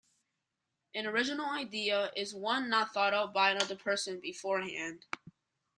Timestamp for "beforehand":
4.19-5.05